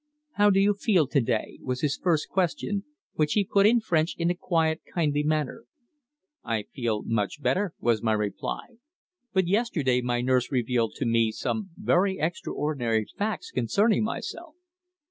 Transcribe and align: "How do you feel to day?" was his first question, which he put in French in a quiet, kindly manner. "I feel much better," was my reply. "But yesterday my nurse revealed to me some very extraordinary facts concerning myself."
"How 0.31 0.49
do 0.49 0.59
you 0.59 0.73
feel 0.73 1.05
to 1.05 1.21
day?" 1.21 1.59
was 1.61 1.81
his 1.81 1.95
first 1.95 2.27
question, 2.27 2.85
which 3.13 3.33
he 3.33 3.45
put 3.45 3.67
in 3.67 3.79
French 3.79 4.15
in 4.17 4.31
a 4.31 4.33
quiet, 4.33 4.81
kindly 4.91 5.21
manner. 5.21 5.65
"I 6.43 6.63
feel 6.73 7.03
much 7.03 7.39
better," 7.39 7.75
was 7.79 8.01
my 8.01 8.13
reply. 8.13 8.77
"But 9.31 9.45
yesterday 9.45 10.01
my 10.01 10.21
nurse 10.21 10.51
revealed 10.51 10.95
to 10.95 11.05
me 11.05 11.31
some 11.31 11.69
very 11.77 12.17
extraordinary 12.17 13.05
facts 13.15 13.51
concerning 13.51 14.03
myself." 14.03 14.55